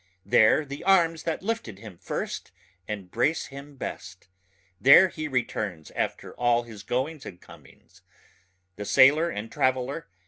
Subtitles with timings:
[0.25, 2.51] there the arms that lifted him first
[2.87, 4.29] and brace him best...
[4.79, 8.01] there he returns after all his goings and comings.
[8.77, 10.07] The sailor and traveller...